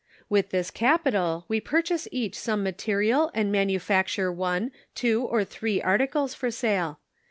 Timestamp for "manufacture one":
3.51-4.71